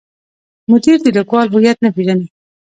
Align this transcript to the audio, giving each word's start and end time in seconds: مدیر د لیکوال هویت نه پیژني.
مدیر 0.71 0.97
د 1.03 1.07
لیکوال 1.17 1.47
هویت 1.49 1.77
نه 1.85 1.89
پیژني. 1.95 2.27